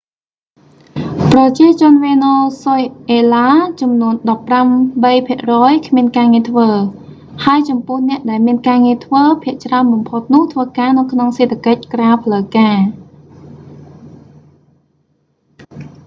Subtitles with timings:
[1.31, 3.49] ប្រជាជនវេណេស៊ុយអេឡា
[3.81, 4.67] ចំនួណដប់ប្រាំ
[5.03, 6.69] បីភាគរយ គ្មានការងារធ្វើ
[7.45, 12.79] ហើយចំពោះអ្នកដែលមានការងារធ្វើភាគច្រើនបំផុតនោះធ្វើការនៅក្នុងសេដ្ឋកិច្ចក្រៅផ្លូវការ